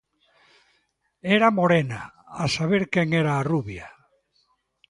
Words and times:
Era 1.35 1.49
morena, 1.59 2.01
a 2.45 2.49
saber 2.57 2.81
quen 2.93 3.09
era 3.23 3.33
a 3.35 3.45
rubia? 3.53 3.87